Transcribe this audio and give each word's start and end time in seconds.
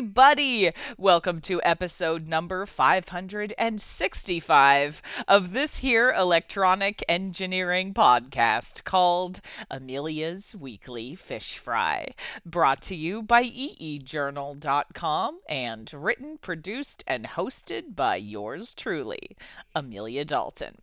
everybody. 0.00 0.72
Welcome 0.96 1.42
to 1.42 1.60
episode 1.62 2.26
number 2.26 2.64
565 2.64 5.02
of 5.28 5.52
this 5.52 5.76
here 5.76 6.10
electronic 6.10 7.04
engineering 7.06 7.92
podcast 7.92 8.84
called 8.84 9.42
Amelia's 9.70 10.56
Weekly 10.56 11.14
Fish 11.14 11.58
Fry, 11.58 12.14
brought 12.46 12.80
to 12.80 12.96
you 12.96 13.22
by 13.22 13.44
eejournal.com 13.44 15.40
and 15.46 15.92
written, 15.92 16.38
produced, 16.38 17.04
and 17.06 17.26
hosted 17.26 17.94
by 17.94 18.16
yours 18.16 18.72
truly, 18.72 19.36
Amelia 19.74 20.24
Dalton. 20.24 20.76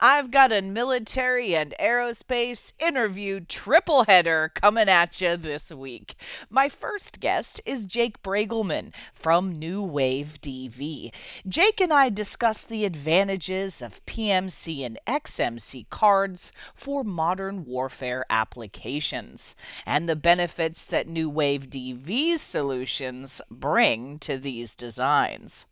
I've 0.00 0.30
got 0.30 0.52
a 0.52 0.62
military 0.62 1.54
and 1.54 1.74
aerospace 1.78 2.72
interview 2.80 3.40
triple 3.40 4.04
header 4.04 4.50
coming 4.54 4.88
at 4.88 5.20
you 5.20 5.36
this 5.36 5.70
week. 5.70 6.14
My 6.48 6.68
first 6.68 7.20
guest 7.20 7.60
is 7.64 7.84
Jake 7.84 8.22
Braegelmann 8.22 8.92
from 9.12 9.52
New 9.52 9.82
Wave 9.82 10.38
DV. 10.40 11.12
Jake 11.46 11.80
and 11.80 11.92
I 11.92 12.08
discuss 12.08 12.64
the 12.64 12.84
advantages 12.84 13.82
of 13.82 14.04
PMC 14.06 14.84
and 14.84 14.98
XMC 15.06 15.88
cards 15.90 16.52
for 16.74 17.04
modern 17.04 17.64
warfare 17.64 18.24
applications 18.30 19.54
and 19.86 20.08
the 20.08 20.16
benefits 20.16 20.84
that 20.84 21.08
New 21.08 21.28
Wave 21.28 21.70
DV's 21.70 22.40
solutions 22.40 23.40
bring 23.50 24.18
to 24.20 24.36
these 24.38 24.74
designs. 24.74 25.66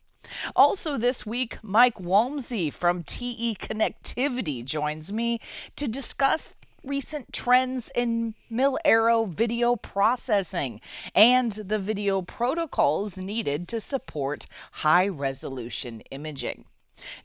Also, 0.57 0.97
this 0.97 1.25
week, 1.25 1.59
Mike 1.63 2.01
Walmsley 2.01 2.71
from 2.71 3.03
TE 3.03 3.57
Connectivity 3.57 4.65
joins 4.65 5.13
me 5.13 5.41
to 5.77 5.87
discuss 5.89 6.55
recent 6.85 7.33
trends 7.33 7.91
in 7.95 8.35
mil-aero 8.49 9.25
video 9.25 9.77
processing 9.77 10.81
and 11.15 11.53
the 11.53 11.79
video 11.79 12.23
protocols 12.23 13.19
needed 13.19 13.69
to 13.69 13.81
support 13.81 14.47
high 14.73 15.09
resolution 15.09 16.01
imaging. 16.11 16.65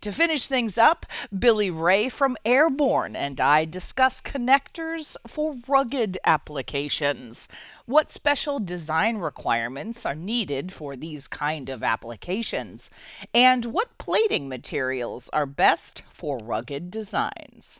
To 0.02 0.11
finish 0.11 0.47
things 0.47 0.77
up, 0.77 1.05
Billy 1.38 1.71
Rhea 1.71 2.09
from 2.09 2.38
Airborn 2.45 3.16
and 3.16 3.39
I 3.39 3.66
discuss 3.66 4.21
connectors 4.21 5.16
for 5.27 5.55
rugged 5.67 6.17
applications. 6.23 7.47
What 7.85 8.11
special 8.11 8.59
design 8.59 9.17
requirements 9.17 10.05
are 10.05 10.16
needed 10.16 10.71
for 10.71 10.95
these 10.95 11.27
kind 11.27 11.69
of 11.69 11.83
applications? 11.83 12.89
And 13.33 13.66
what 13.66 13.97
plating 13.97 14.47
materials 14.47 15.29
are 15.29 15.45
best 15.45 16.03
for 16.11 16.38
rugged 16.38 16.91
designs? 16.91 17.79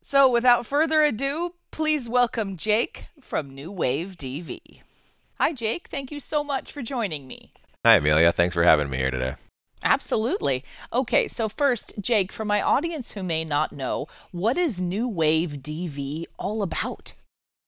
So, 0.00 0.28
without 0.28 0.66
further 0.66 1.02
ado, 1.02 1.54
please 1.70 2.08
welcome 2.08 2.56
Jake 2.56 3.06
from 3.20 3.54
New 3.54 3.70
Wave 3.70 4.16
DV. 4.18 4.80
Hi, 5.38 5.52
Jake. 5.52 5.88
Thank 5.88 6.10
you 6.10 6.20
so 6.20 6.42
much 6.42 6.72
for 6.72 6.82
joining 6.82 7.26
me. 7.26 7.52
Hi, 7.84 7.96
Amelia. 7.96 8.32
Thanks 8.32 8.54
for 8.54 8.62
having 8.62 8.90
me 8.90 8.96
here 8.98 9.10
today. 9.10 9.34
Absolutely. 9.82 10.64
Okay, 10.92 11.28
so 11.28 11.48
first, 11.48 11.94
Jake, 12.00 12.32
for 12.32 12.44
my 12.44 12.62
audience 12.62 13.12
who 13.12 13.22
may 13.22 13.44
not 13.44 13.72
know, 13.72 14.06
what 14.30 14.56
is 14.56 14.80
New 14.80 15.08
Wave 15.08 15.58
DV 15.62 16.24
all 16.38 16.62
about? 16.62 17.14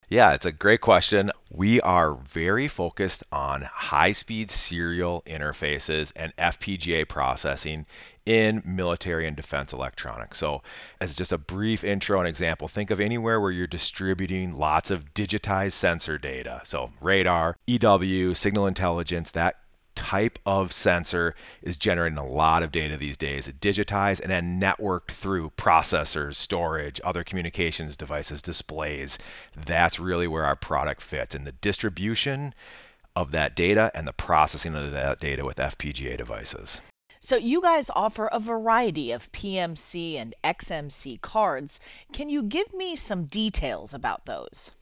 Yeah, 0.09 0.33
it's 0.35 0.47
a 0.47 0.53
great 0.53 0.81
question. 0.81 1.33
We 1.51 1.81
are 1.81 2.15
very 2.15 2.69
focused 2.69 3.25
on 3.33 3.63
high 3.63 4.13
speed 4.13 4.51
serial 4.51 5.23
interfaces 5.27 6.13
and 6.15 6.37
FPGA 6.37 7.09
processing 7.09 7.87
in 8.27 8.63
military 8.65 9.27
and 9.27 9.37
defense 9.37 9.73
electronics. 9.73 10.39
So, 10.39 10.63
as 11.01 11.17
just 11.17 11.33
a 11.33 11.39
brief 11.39 11.83
intro 11.83 12.19
and 12.19 12.29
example, 12.29 12.69
think 12.69 12.91
of 12.91 13.01
anywhere 13.01 13.41
where 13.41 13.51
you're 13.51 13.67
distributing 13.67 14.53
lots 14.53 14.91
of 14.91 15.15
digitized 15.15 15.73
sensor 15.73 16.19
data. 16.19 16.61
So, 16.65 16.91
radar, 17.01 17.57
EW, 17.67 18.35
signal 18.35 18.67
intelligence, 18.67 19.31
that 19.33 19.57
type 20.05 20.39
of 20.45 20.71
sensor 20.71 21.35
is 21.63 21.79
generating 21.79 22.19
a 22.19 22.27
lot 22.27 22.63
of 22.63 22.71
data 22.71 22.97
these 22.99 23.17
days, 23.17 23.49
It 23.49 23.59
digitized 23.59 24.21
and 24.21 24.31
then 24.31 24.61
networked 24.61 25.13
through 25.13 25.53
processors, 25.57 26.35
storage, 26.35 27.01
other 27.03 27.25
communications 27.25 27.97
devices, 27.97 28.43
displays. 28.43 29.17
That's 29.57 29.99
really 29.99 30.29
where 30.29 30.45
our 30.45 30.57
product 30.57 31.01
fits 31.01 31.35
in 31.35 31.45
the 31.45 31.53
distribution 31.53 32.53
of 33.17 33.31
that 33.31 33.57
data 33.57 33.91
and 33.95 34.07
the 34.07 34.13
processing 34.13 34.75
of 34.75 34.93
that 34.93 35.21
data 35.21 35.43
with 35.43 35.57
FPGA 35.57 36.19
devices. 36.19 36.83
So, 37.21 37.37
you 37.37 37.63
guys 37.63 37.89
offer 37.97 38.27
a 38.27 38.39
variety 38.39 39.11
of 39.11 39.33
PMC 39.33 40.17
and 40.17 40.35
XMC 40.45 41.19
cards. 41.23 41.81
Can 42.13 42.29
you 42.29 42.43
give 42.43 42.75
me 42.75 42.95
some 42.95 43.25
details 43.25 43.95
about 43.95 44.27
those? 44.27 44.73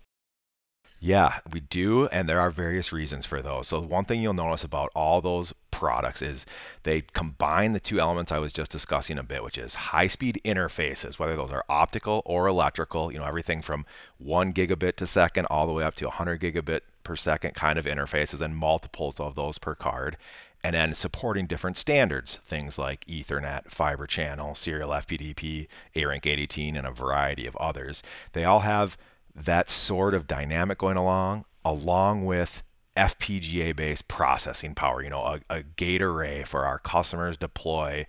Yeah, 1.01 1.39
we 1.53 1.61
do, 1.61 2.07
and 2.09 2.29
there 2.29 2.41
are 2.41 2.51
various 2.51 2.93
reasons 2.93 3.25
for 3.25 3.41
those. 3.41 3.69
So, 3.69 3.81
one 3.81 4.05
thing 4.05 4.21
you'll 4.21 4.35
notice 4.35 4.65
about 4.65 4.91
all 4.97 5.21
those 5.21 5.53
products 5.71 6.23
is 6.23 6.45
they 6.83 7.03
combine 7.03 7.73
the 7.73 7.81
two 7.81 8.01
elements 8.01 8.33
I 8.33 8.39
was 8.39 8.53
just 8.53 8.71
discussing 8.71 9.17
a 9.17 9.23
bit, 9.23 9.45
which 9.45 9.59
is 9.59 9.75
high 9.75 10.09
speed 10.09 10.41
interfaces, 10.45 11.21
whether 11.21 11.37
those 11.37 11.53
are 11.53 11.65
optical 11.69 12.23
or 12.25 12.49
electrical, 12.49 13.13
you 13.13 13.19
know, 13.19 13.25
everything 13.25 13.63
from 13.63 13.87
one 14.19 14.53
gigabit 14.53 14.97
to 14.97 15.07
second 15.07 15.47
all 15.47 15.69
the 15.69 15.73
way 15.73 15.85
up 15.85 15.95
to 15.97 16.07
100 16.07 16.41
gigabit 16.41 16.81
per 17.05 17.15
second 17.15 17.55
kind 17.55 17.79
of 17.79 17.85
interfaces, 17.85 18.41
and 18.41 18.57
multiples 18.57 19.21
of 19.21 19.37
those 19.37 19.59
per 19.59 19.77
card. 19.77 20.17
And 20.65 20.75
then 20.75 20.95
supporting 20.95 21.47
different 21.47 21.77
standards, 21.77 22.37
things 22.47 22.79
like 22.79 23.05
Ethernet, 23.07 23.71
Fiber 23.71 24.07
Channel, 24.07 24.55
Serial 24.55 24.91
FPDP, 24.91 25.67
ARINC 25.97 26.27
818, 26.27 26.77
and 26.77 26.87
a 26.87 26.93
variety 26.93 27.47
of 27.47 27.57
others. 27.57 28.03
They 28.33 28.45
all 28.45 28.61
have 28.61 28.97
that 29.35 29.71
sort 29.71 30.15
of 30.15 30.27
dynamic 30.27 30.79
going 30.79 30.97
along, 30.97 31.45
along 31.65 32.25
with 32.25 32.63
FPGA 32.97 33.75
based 33.75 34.09
processing 34.09 34.75
power, 34.75 35.03
you 35.03 35.11
know, 35.11 35.23
a, 35.23 35.41
a, 35.49 35.63
gate 35.63 36.03
array 36.03 36.45
for 36.45 36.67
our 36.67 36.79
customers 36.79 37.39
deploy 37.39 38.07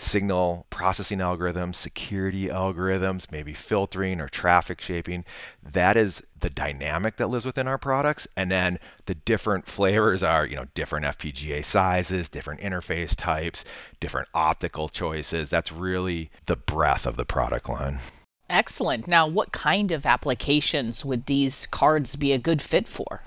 signal 0.00 0.66
processing 0.70 1.18
algorithms, 1.18 1.74
security 1.74 2.46
algorithms, 2.46 3.30
maybe 3.30 3.52
filtering 3.52 4.20
or 4.20 4.28
traffic 4.28 4.80
shaping. 4.80 5.24
That 5.62 5.96
is 5.96 6.22
the 6.38 6.50
dynamic 6.50 7.16
that 7.16 7.28
lives 7.28 7.44
within 7.44 7.68
our 7.68 7.78
products. 7.78 8.26
And 8.36 8.50
then 8.50 8.78
the 9.06 9.14
different 9.14 9.66
flavors 9.66 10.22
are, 10.22 10.46
you 10.46 10.56
know, 10.56 10.66
different 10.74 11.06
FPGA 11.06 11.64
sizes, 11.64 12.28
different 12.28 12.60
interface 12.60 13.14
types, 13.14 13.64
different 13.98 14.28
optical 14.32 14.88
choices. 14.88 15.50
That's 15.50 15.72
really 15.72 16.30
the 16.46 16.56
breadth 16.56 17.06
of 17.06 17.16
the 17.16 17.26
product 17.26 17.68
line. 17.68 18.00
Excellent. 18.50 19.06
Now, 19.06 19.28
what 19.28 19.52
kind 19.52 19.92
of 19.92 20.04
applications 20.04 21.04
would 21.04 21.26
these 21.26 21.66
cards 21.66 22.16
be 22.16 22.32
a 22.32 22.38
good 22.38 22.60
fit 22.60 22.88
for? 22.88 23.22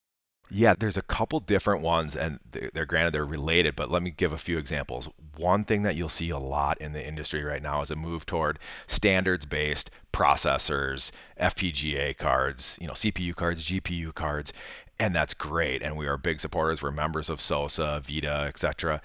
Yeah, 0.51 0.75
there's 0.77 0.97
a 0.97 1.01
couple 1.01 1.39
different 1.39 1.81
ones, 1.81 2.15
and 2.15 2.39
they're, 2.51 2.85
granted 2.85 3.13
they're 3.13 3.25
related, 3.25 3.75
but 3.75 3.89
let 3.89 4.03
me 4.03 4.11
give 4.11 4.31
a 4.33 4.37
few 4.37 4.57
examples. 4.57 5.09
One 5.37 5.63
thing 5.63 5.81
that 5.83 5.95
you'll 5.95 6.09
see 6.09 6.29
a 6.29 6.37
lot 6.37 6.77
in 6.79 6.91
the 6.91 7.03
industry 7.03 7.41
right 7.43 7.61
now 7.61 7.81
is 7.81 7.89
a 7.89 7.95
move 7.95 8.25
toward 8.25 8.59
standards-based 8.85 9.89
processors, 10.11 11.11
FPGA 11.39 12.15
cards, 12.17 12.77
you 12.79 12.85
know, 12.85 12.93
CPU 12.93 13.33
cards, 13.33 13.63
GPU 13.63 14.13
cards, 14.13 14.53
and 14.99 15.15
that's 15.15 15.33
great. 15.33 15.81
And 15.81 15.97
we 15.97 16.05
are 16.05 16.17
big 16.17 16.39
supporters. 16.39 16.83
We're 16.83 16.91
members 16.91 17.29
of 17.29 17.39
SOSA, 17.39 18.01
VITA, 18.03 18.45
etc 18.47 19.01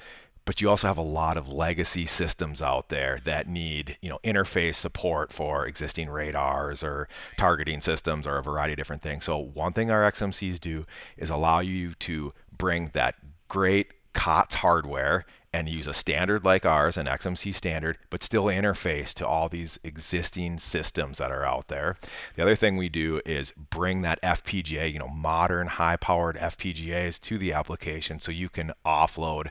but 0.48 0.62
you 0.62 0.70
also 0.70 0.86
have 0.86 0.96
a 0.96 1.02
lot 1.02 1.36
of 1.36 1.52
legacy 1.52 2.06
systems 2.06 2.62
out 2.62 2.88
there 2.88 3.18
that 3.26 3.46
need 3.46 3.98
you 4.00 4.08
know 4.08 4.18
interface 4.24 4.76
support 4.76 5.30
for 5.30 5.66
existing 5.66 6.08
radars 6.08 6.82
or 6.82 7.06
targeting 7.36 7.82
systems 7.82 8.26
or 8.26 8.38
a 8.38 8.42
variety 8.42 8.72
of 8.72 8.78
different 8.78 9.02
things. 9.02 9.26
So 9.26 9.36
one 9.36 9.74
thing 9.74 9.90
our 9.90 10.10
xmcs 10.10 10.58
do 10.58 10.86
is 11.18 11.28
allow 11.28 11.60
you 11.60 11.92
to 11.96 12.32
bring 12.56 12.92
that 12.94 13.16
great 13.48 13.88
COTS 14.14 14.54
hardware 14.54 15.26
and 15.58 15.68
use 15.68 15.88
a 15.88 15.92
standard 15.92 16.44
like 16.44 16.64
ours, 16.64 16.96
an 16.96 17.06
XMC 17.06 17.52
standard, 17.52 17.98
but 18.10 18.22
still 18.22 18.44
interface 18.44 19.12
to 19.14 19.26
all 19.26 19.48
these 19.48 19.78
existing 19.82 20.58
systems 20.58 21.18
that 21.18 21.32
are 21.32 21.44
out 21.44 21.68
there. 21.68 21.96
The 22.36 22.42
other 22.42 22.56
thing 22.56 22.76
we 22.76 22.88
do 22.88 23.20
is 23.26 23.52
bring 23.52 24.02
that 24.02 24.22
FPGA, 24.22 24.92
you 24.92 24.98
know, 24.98 25.08
modern 25.08 25.66
high 25.66 25.96
powered 25.96 26.36
FPGAs 26.36 27.20
to 27.22 27.38
the 27.38 27.52
application 27.52 28.20
so 28.20 28.30
you 28.30 28.48
can 28.48 28.72
offload 28.86 29.48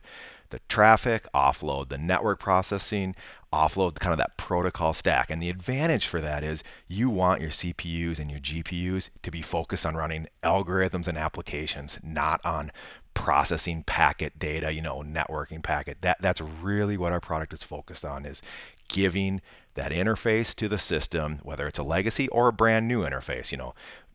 the 0.50 0.60
traffic, 0.70 1.26
offload 1.34 1.90
the 1.90 1.98
network 1.98 2.40
processing, 2.40 3.16
offload 3.52 3.96
kind 3.96 4.14
of 4.14 4.18
that 4.18 4.38
protocol 4.38 4.94
stack. 4.94 5.30
And 5.30 5.42
the 5.42 5.50
advantage 5.50 6.08
for 6.08 6.22
that 6.22 6.44
is 6.44 6.64
you 6.88 7.10
want 7.10 7.42
your 7.42 7.50
CPUs 7.50 8.20
and 8.20 8.32
your 8.32 8.40
GPUs 8.40 9.10
to 9.24 9.32
be 9.32 9.42
focused 9.42 9.86
on 9.86 9.96
running 9.96 10.28
algorithms 10.44 11.08
and 11.08 11.18
applications, 11.18 12.00
not 12.02 12.44
on 12.46 12.72
processing 13.18 13.82
packet 13.84 14.38
data, 14.38 14.72
you 14.72 14.82
know, 14.82 15.00
networking 15.00 15.64
packet. 15.64 15.98
That 16.02 16.18
that's 16.22 16.40
really 16.40 16.98
what 16.98 17.12
our 17.12 17.20
product 17.20 17.52
is 17.52 17.64
focused 17.64 18.06
on 18.06 18.26
is 18.26 18.44
giving 18.88 19.42
that 19.74 19.92
interface 19.92 20.54
to 20.56 20.70
the 20.70 20.78
system, 20.78 21.40
whether 21.44 21.66
it's 21.66 21.80
a 21.80 21.84
legacy 21.84 22.28
or 22.30 22.48
a 22.48 22.54
brand 22.54 22.88
new 22.88 23.02
interface, 23.02 23.52
you 23.52 23.58
know, 23.58 23.74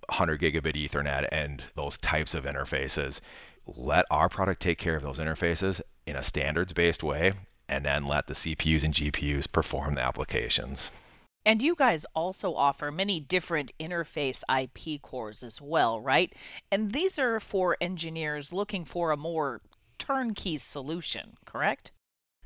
100 0.08 0.40
gigabit 0.40 0.76
ethernet 0.76 1.28
and 1.32 1.64
those 1.74 1.98
types 1.98 2.32
of 2.32 2.44
interfaces 2.44 3.20
let 3.66 4.04
our 4.10 4.28
product 4.28 4.62
take 4.62 4.78
care 4.78 4.96
of 4.96 5.02
those 5.02 5.18
interfaces 5.18 5.80
in 6.06 6.16
a 6.16 6.22
standards 6.22 6.72
based 6.72 7.02
way 7.02 7.32
and 7.68 7.84
then 7.84 8.06
let 8.06 8.26
the 8.28 8.34
CPUs 8.34 8.84
and 8.84 8.94
GPUs 8.94 9.50
perform 9.50 9.94
the 9.94 10.00
applications. 10.00 10.90
And 11.44 11.60
you 11.60 11.74
guys 11.74 12.06
also 12.14 12.54
offer 12.54 12.90
many 12.90 13.18
different 13.18 13.72
interface 13.80 14.42
IP 14.48 15.02
cores 15.02 15.42
as 15.42 15.60
well, 15.60 16.00
right? 16.00 16.32
And 16.70 16.92
these 16.92 17.18
are 17.18 17.40
for 17.40 17.76
engineers 17.80 18.52
looking 18.52 18.84
for 18.84 19.10
a 19.10 19.16
more 19.16 19.60
turnkey 19.98 20.56
solution, 20.58 21.34
correct? 21.44 21.92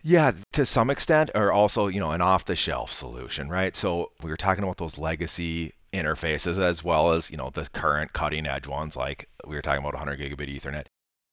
Yeah, 0.02 0.32
to 0.52 0.64
some 0.64 0.88
extent, 0.88 1.30
or 1.34 1.50
also, 1.52 1.88
you 1.88 2.00
know, 2.00 2.12
an 2.12 2.20
off 2.20 2.44
the 2.44 2.56
shelf 2.56 2.92
solution, 2.92 3.48
right? 3.48 3.74
So 3.74 4.12
we 4.22 4.30
were 4.30 4.36
talking 4.36 4.62
about 4.62 4.76
those 4.76 4.98
legacy 4.98 5.72
interfaces 5.92 6.58
as 6.58 6.84
well 6.84 7.12
as, 7.12 7.30
you 7.30 7.36
know, 7.36 7.50
the 7.50 7.68
current 7.72 8.12
cutting 8.12 8.46
edge 8.46 8.66
ones 8.66 8.96
like 8.96 9.28
we 9.46 9.56
were 9.56 9.62
talking 9.62 9.80
about 9.80 9.94
100 9.94 10.18
gigabit 10.20 10.54
Ethernet 10.54 10.86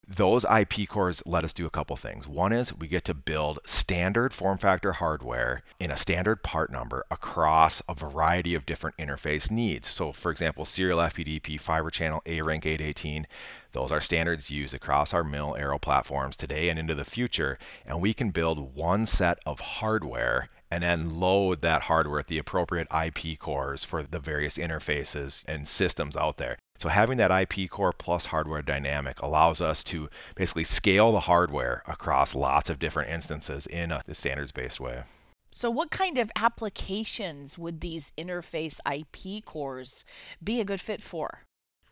those 0.06 0.44
IP 0.44 0.88
cores 0.88 1.22
let 1.24 1.44
us 1.44 1.54
do 1.54 1.66
a 1.66 1.70
couple 1.70 1.96
things. 1.96 2.28
One 2.28 2.52
is 2.52 2.74
we 2.74 2.88
get 2.88 3.04
to 3.04 3.14
build 3.14 3.58
standard 3.66 4.32
form 4.32 4.58
factor 4.58 4.92
hardware 4.92 5.62
in 5.80 5.90
a 5.90 5.96
standard 5.96 6.42
part 6.42 6.70
number 6.70 7.04
across 7.10 7.82
a 7.88 7.94
variety 7.94 8.54
of 8.54 8.66
different 8.66 8.96
interface 8.96 9.50
needs. 9.50 9.88
So, 9.88 10.12
for 10.12 10.30
example, 10.30 10.64
serial 10.64 10.98
FPDP, 10.98 11.60
fiber 11.60 11.90
channel, 11.90 12.22
ARINC 12.26 12.66
818, 12.66 13.26
those 13.72 13.90
are 13.90 14.00
standards 14.00 14.50
used 14.50 14.74
across 14.74 15.12
our 15.12 15.24
mill 15.24 15.56
aero 15.58 15.78
platforms 15.78 16.36
today 16.36 16.68
and 16.68 16.78
into 16.78 16.94
the 16.94 17.04
future. 17.04 17.58
And 17.86 18.00
we 18.00 18.14
can 18.14 18.30
build 18.30 18.74
one 18.74 19.06
set 19.06 19.38
of 19.46 19.60
hardware 19.60 20.48
and 20.70 20.82
then 20.82 21.20
load 21.20 21.60
that 21.62 21.82
hardware 21.82 22.16
with 22.16 22.26
the 22.26 22.38
appropriate 22.38 22.88
IP 22.92 23.38
cores 23.38 23.84
for 23.84 24.02
the 24.02 24.18
various 24.18 24.58
interfaces 24.58 25.44
and 25.46 25.68
systems 25.68 26.16
out 26.16 26.36
there. 26.36 26.58
So 26.78 26.88
having 26.88 27.18
that 27.18 27.30
IP 27.30 27.70
core 27.70 27.92
plus 27.92 28.26
hardware 28.26 28.62
dynamic 28.62 29.20
allows 29.22 29.60
us 29.60 29.84
to 29.84 30.08
basically 30.34 30.64
scale 30.64 31.12
the 31.12 31.20
hardware 31.20 31.82
across 31.86 32.34
lots 32.34 32.68
of 32.68 32.78
different 32.78 33.10
instances 33.10 33.66
in 33.66 33.92
a 33.92 34.02
standards-based 34.12 34.80
way. 34.80 35.04
So 35.50 35.70
what 35.70 35.90
kind 35.90 36.18
of 36.18 36.32
applications 36.34 37.56
would 37.56 37.80
these 37.80 38.10
interface 38.18 38.80
IP 38.92 39.44
cores 39.44 40.04
be 40.42 40.60
a 40.60 40.64
good 40.64 40.80
fit 40.80 41.00
for? 41.00 41.42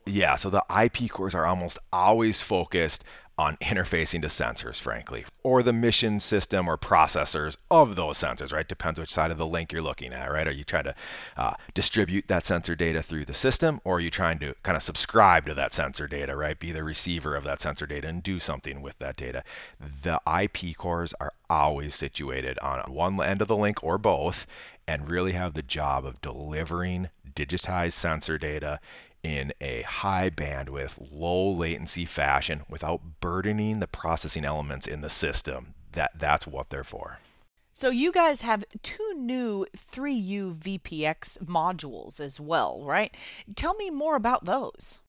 Yeah, 0.04 0.34
so 0.34 0.50
the 0.50 0.64
IP 0.68 1.08
cores 1.08 1.32
are 1.32 1.46
almost 1.46 1.78
always 1.92 2.42
focused 2.42 3.04
on 3.38 3.56
interfacing 3.56 4.22
to 4.22 4.28
sensors, 4.28 4.80
frankly, 4.80 5.24
or 5.42 5.62
the 5.62 5.72
mission 5.72 6.20
system 6.20 6.68
or 6.68 6.76
processors 6.76 7.56
of 7.70 7.96
those 7.96 8.18
sensors, 8.18 8.52
right? 8.52 8.68
Depends 8.68 9.00
which 9.00 9.12
side 9.12 9.30
of 9.30 9.38
the 9.38 9.46
link 9.46 9.72
you're 9.72 9.82
looking 9.82 10.12
at, 10.12 10.30
right? 10.30 10.46
Are 10.46 10.52
you 10.52 10.64
trying 10.64 10.84
to 10.84 10.94
uh, 11.36 11.54
distribute 11.74 12.28
that 12.28 12.44
sensor 12.44 12.74
data 12.74 13.02
through 13.02 13.24
the 13.24 13.34
system, 13.34 13.80
or 13.84 13.96
are 13.96 14.00
you 14.00 14.10
trying 14.10 14.38
to 14.40 14.54
kind 14.62 14.76
of 14.76 14.82
subscribe 14.82 15.46
to 15.46 15.54
that 15.54 15.74
sensor 15.74 16.06
data, 16.06 16.36
right? 16.36 16.58
Be 16.58 16.72
the 16.72 16.84
receiver 16.84 17.34
of 17.34 17.44
that 17.44 17.60
sensor 17.60 17.86
data 17.86 18.08
and 18.08 18.22
do 18.22 18.38
something 18.38 18.82
with 18.82 18.98
that 18.98 19.16
data. 19.16 19.42
The 19.80 20.20
IP 20.26 20.76
cores 20.76 21.14
are 21.20 21.32
always 21.48 21.94
situated 21.94 22.58
on 22.58 22.80
one 22.92 23.20
end 23.22 23.42
of 23.42 23.48
the 23.48 23.56
link 23.56 23.82
or 23.82 23.98
both 23.98 24.46
and 24.86 25.08
really 25.08 25.32
have 25.32 25.54
the 25.54 25.62
job 25.62 26.04
of 26.04 26.20
delivering 26.20 27.08
digitized 27.34 27.92
sensor 27.92 28.38
data 28.38 28.80
in 29.22 29.52
a 29.60 29.82
high 29.82 30.30
bandwidth, 30.30 30.94
low 31.12 31.50
latency 31.50 32.04
fashion 32.04 32.62
without 32.68 33.20
burdening 33.20 33.80
the 33.80 33.86
processing 33.86 34.44
elements 34.44 34.86
in 34.86 35.00
the 35.00 35.10
system. 35.10 35.74
That 35.92 36.12
that's 36.18 36.46
what 36.46 36.70
they're 36.70 36.84
for. 36.84 37.18
So 37.72 37.88
you 37.88 38.12
guys 38.12 38.42
have 38.42 38.64
two 38.82 39.14
new 39.16 39.66
3U 39.76 40.56
VPX 40.56 41.38
modules 41.38 42.20
as 42.20 42.38
well, 42.38 42.84
right? 42.84 43.14
Tell 43.54 43.74
me 43.74 43.90
more 43.90 44.14
about 44.14 44.44
those. 44.44 45.00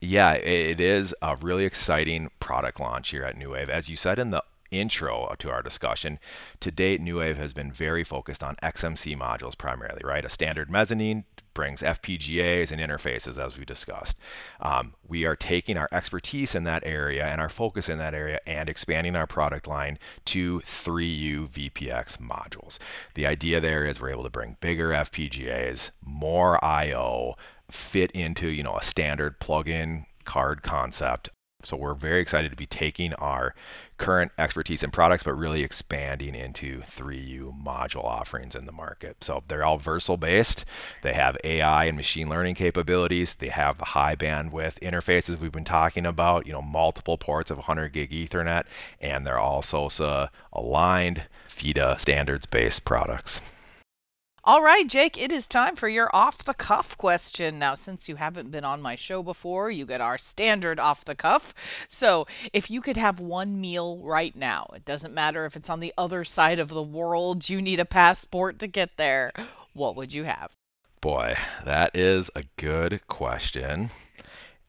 Yeah, 0.00 0.32
it 0.34 0.80
is 0.80 1.14
a 1.22 1.36
really 1.36 1.64
exciting 1.64 2.30
product 2.40 2.80
launch 2.80 3.10
here 3.10 3.24
at 3.24 3.36
New 3.36 3.52
Wave. 3.52 3.70
As 3.70 3.88
you 3.88 3.96
said 3.96 4.18
in 4.18 4.30
the 4.30 4.42
intro 4.70 5.34
to 5.38 5.50
our 5.50 5.62
discussion, 5.62 6.18
to 6.60 6.70
date, 6.70 7.00
New 7.00 7.18
Wave 7.18 7.36
has 7.36 7.52
been 7.52 7.72
very 7.72 8.04
focused 8.04 8.42
on 8.42 8.56
XMC 8.56 9.16
modules 9.16 9.56
primarily, 9.56 10.02
right? 10.04 10.24
A 10.24 10.28
standard 10.28 10.70
mezzanine 10.70 11.24
brings 11.54 11.82
FPGAs 11.82 12.70
and 12.70 12.80
interfaces, 12.80 13.42
as 13.42 13.58
we 13.58 13.64
discussed. 13.64 14.18
Um, 14.60 14.94
we 15.08 15.24
are 15.24 15.34
taking 15.34 15.78
our 15.78 15.88
expertise 15.90 16.54
in 16.54 16.64
that 16.64 16.82
area 16.84 17.24
and 17.24 17.40
our 17.40 17.48
focus 17.48 17.88
in 17.88 17.98
that 17.98 18.14
area 18.14 18.40
and 18.46 18.68
expanding 18.68 19.16
our 19.16 19.26
product 19.26 19.66
line 19.66 19.98
to 20.26 20.60
3U 20.60 21.48
VPX 21.48 22.18
modules. 22.18 22.78
The 23.14 23.26
idea 23.26 23.60
there 23.60 23.86
is 23.86 24.00
we're 24.00 24.10
able 24.10 24.24
to 24.24 24.30
bring 24.30 24.58
bigger 24.60 24.90
FPGAs, 24.90 25.90
more 26.04 26.62
I/O, 26.62 27.36
fit 27.70 28.10
into 28.12 28.48
you 28.48 28.62
know 28.62 28.76
a 28.76 28.82
standard 28.82 29.40
plug-in 29.40 30.06
card 30.24 30.62
concept 30.62 31.30
so 31.66 31.76
we're 31.76 31.94
very 31.94 32.20
excited 32.20 32.50
to 32.50 32.56
be 32.56 32.66
taking 32.66 33.12
our 33.14 33.54
current 33.98 34.32
expertise 34.38 34.82
in 34.82 34.90
products, 34.90 35.22
but 35.22 35.34
really 35.34 35.62
expanding 35.62 36.34
into 36.34 36.80
3U 36.82 37.62
module 37.62 38.04
offerings 38.04 38.54
in 38.54 38.66
the 38.66 38.72
market. 38.72 39.24
So 39.24 39.42
they're 39.48 39.64
all 39.64 39.78
Versal 39.78 40.18
based. 40.18 40.64
They 41.02 41.14
have 41.14 41.36
AI 41.44 41.86
and 41.86 41.96
machine 41.96 42.28
learning 42.28 42.56
capabilities. 42.56 43.34
They 43.34 43.48
have 43.48 43.78
the 43.78 43.86
high 43.86 44.16
bandwidth 44.16 44.78
interfaces 44.80 45.40
we've 45.40 45.52
been 45.52 45.64
talking 45.64 46.06
about, 46.06 46.46
you 46.46 46.52
know, 46.52 46.62
multiple 46.62 47.18
ports 47.18 47.50
of 47.50 47.58
100 47.58 47.92
gig 47.92 48.10
Ethernet, 48.10 48.64
and 49.00 49.26
they're 49.26 49.38
all 49.38 49.62
SOSA 49.62 50.04
uh, 50.04 50.28
aligned, 50.52 51.26
VITA 51.48 51.96
standards 51.98 52.46
based 52.46 52.84
products. 52.84 53.40
All 54.48 54.62
right, 54.62 54.86
Jake, 54.86 55.20
it 55.20 55.32
is 55.32 55.48
time 55.48 55.74
for 55.74 55.88
your 55.88 56.08
off 56.14 56.44
the 56.44 56.54
cuff 56.54 56.96
question. 56.96 57.58
Now, 57.58 57.74
since 57.74 58.08
you 58.08 58.14
haven't 58.14 58.52
been 58.52 58.62
on 58.62 58.80
my 58.80 58.94
show 58.94 59.20
before, 59.20 59.72
you 59.72 59.84
get 59.84 60.00
our 60.00 60.16
standard 60.16 60.78
off 60.78 61.04
the 61.04 61.16
cuff. 61.16 61.52
So, 61.88 62.28
if 62.52 62.70
you 62.70 62.80
could 62.80 62.96
have 62.96 63.18
one 63.18 63.60
meal 63.60 63.98
right 64.04 64.36
now, 64.36 64.70
it 64.76 64.84
doesn't 64.84 65.12
matter 65.12 65.46
if 65.46 65.56
it's 65.56 65.68
on 65.68 65.80
the 65.80 65.92
other 65.98 66.22
side 66.22 66.60
of 66.60 66.68
the 66.68 66.80
world, 66.80 67.48
you 67.48 67.60
need 67.60 67.80
a 67.80 67.84
passport 67.84 68.60
to 68.60 68.68
get 68.68 68.96
there, 68.96 69.32
what 69.72 69.96
would 69.96 70.12
you 70.12 70.22
have? 70.22 70.52
Boy, 71.00 71.34
that 71.64 71.96
is 71.96 72.30
a 72.36 72.44
good 72.56 73.04
question. 73.08 73.90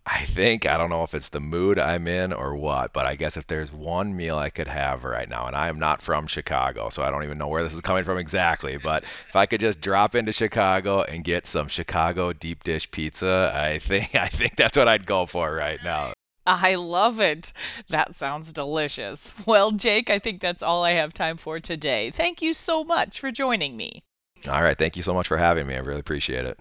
I 0.10 0.24
think 0.24 0.66
I 0.66 0.78
don't 0.78 0.90
know 0.90 1.04
if 1.04 1.14
it's 1.14 1.28
the 1.30 1.42
mood 1.42 1.78
I'm 1.78 2.08
in 2.08 2.32
or 2.32 2.56
what, 2.56 2.94
but 2.94 3.06
I 3.06 3.16
guess 3.16 3.36
if 3.36 3.46
there's 3.48 3.74
one 3.74 4.16
meal 4.16 4.38
I 4.38 4.50
could 4.50 4.70
have 4.70 5.04
right 5.04 5.28
now, 5.28 5.48
and 5.48 5.56
I 5.56 5.68
am 5.68 5.80
not 5.80 6.02
from 6.02 6.28
Chicago, 6.28 6.88
so 6.88 7.04
I 7.04 7.12
don't 7.12 7.26
even 7.26 7.38
know 7.38 7.50
where 7.50 7.62
this 7.62 7.74
is 7.74 7.82
coming 7.82 8.06
from 8.06 8.18
exactly, 8.18 8.78
but 8.78 9.04
if 9.28 9.36
I 9.36 9.46
could 9.46 9.60
just 9.60 9.82
drop 9.82 10.16
into 10.16 10.32
Chicago 10.32 11.02
and 11.02 11.26
get 11.26 11.46
some 11.46 11.68
Chicago 11.68 12.32
deep 12.32 12.64
dish 12.64 12.90
pizza, 12.90 13.52
I 13.54 13.80
think 13.80 14.16
I 14.16 14.28
think 14.28 14.56
that's 14.56 14.78
what 14.78 14.88
I'd 14.88 15.06
go 15.06 15.26
for 15.26 15.54
right 15.54 15.84
now. 15.84 16.14
I 16.46 16.76
love 16.76 17.20
it. 17.20 17.52
That 17.90 18.16
sounds 18.16 18.54
delicious. 18.54 19.34
Well, 19.46 19.72
Jake, 19.72 20.10
I 20.10 20.20
think 20.20 20.40
that's 20.40 20.64
all 20.64 20.86
I 20.86 20.92
have 20.92 21.14
time 21.14 21.36
for 21.36 21.60
today. 21.60 22.12
Thank 22.12 22.42
you 22.42 22.54
so 22.54 22.86
much 22.86 23.20
for 23.20 23.30
joining 23.30 23.76
me. 23.76 24.04
All 24.48 24.64
right, 24.64 24.78
thank 24.78 24.96
you 24.96 25.04
so 25.04 25.14
much 25.14 25.28
for 25.28 25.36
having 25.36 25.68
me. 25.68 25.76
I 25.76 25.80
really 25.80 26.00
appreciate 26.00 26.46
it. 26.46 26.58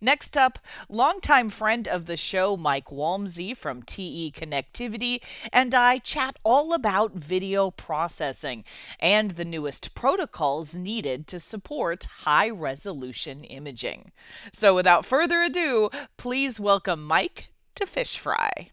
Next 0.00 0.36
up, 0.36 0.58
longtime 0.90 1.48
friend 1.48 1.88
of 1.88 2.04
the 2.04 2.18
show, 2.18 2.54
Mike 2.56 2.92
Walmsley 2.92 3.54
from 3.54 3.82
TE 3.82 4.30
Connectivity, 4.30 5.22
and 5.50 5.74
I 5.74 5.98
chat 5.98 6.36
all 6.44 6.74
about 6.74 7.14
video 7.14 7.70
processing 7.70 8.64
and 9.00 9.32
the 9.32 9.44
newest 9.44 9.94
protocols 9.94 10.74
needed 10.74 11.26
to 11.28 11.40
support 11.40 12.04
high 12.24 12.50
resolution 12.50 13.42
imaging. 13.44 14.12
So, 14.52 14.74
without 14.74 15.06
further 15.06 15.40
ado, 15.40 15.88
please 16.18 16.60
welcome 16.60 17.02
Mike 17.02 17.48
to 17.76 17.86
Fish 17.86 18.18
Fry. 18.18 18.70